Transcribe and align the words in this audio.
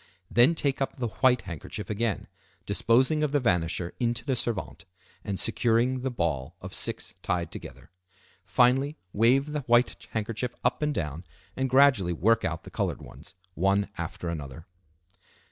Then 0.31 0.55
take 0.55 0.81
up 0.81 0.95
the 0.95 1.09
white 1.09 1.43
handkerchief 1.43 1.87
again, 1.87 2.25
disposing 2.65 3.21
of 3.21 3.31
the 3.33 3.39
vanisher 3.39 3.93
into 3.99 4.25
the 4.25 4.35
servante, 4.35 4.87
and 5.23 5.39
securing 5.39 6.01
the 6.01 6.09
ball 6.09 6.55
of 6.59 6.73
six 6.73 7.13
tied 7.21 7.51
together. 7.51 7.91
Finally 8.43 8.97
wave 9.13 9.51
the 9.51 9.61
white 9.69 10.07
handkerchief 10.13 10.55
up 10.63 10.81
and 10.81 10.91
down, 10.91 11.23
and 11.55 11.69
gradually 11.69 12.13
work 12.13 12.43
out 12.43 12.63
the 12.63 12.71
colored 12.71 13.03
ones, 13.03 13.35
one 13.53 13.89
after 13.95 14.27
another. 14.27 14.65